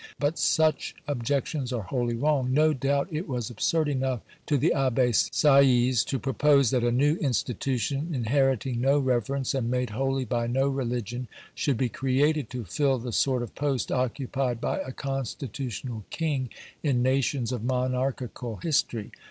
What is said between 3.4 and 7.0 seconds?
absurd enough in the Abbe Sieyes to propose that a